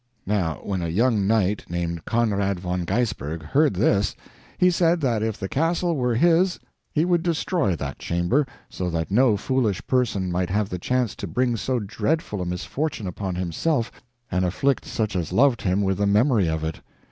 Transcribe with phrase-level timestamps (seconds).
[0.25, 4.15] Now when a young knight named Conrad von Geisberg heard this,
[4.57, 6.57] he said that if the castle were his
[6.91, 11.27] he would destroy that chamber, so that no foolish person might have the chance to
[11.27, 13.91] bring so dreadful a misfortune upon himself
[14.31, 16.81] and afflict such as loved him with the memory of it.